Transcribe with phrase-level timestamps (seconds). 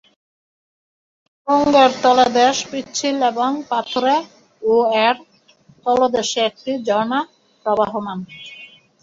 [1.33, 4.17] সুড়ঙ্গের তলদেশ পিচ্ছিল এবং পাথুরে
[4.61, 4.73] ও
[5.05, 5.15] এর
[5.85, 7.19] তলদেশে একটি ঝর্ণা
[7.65, 8.19] প্রবহমান।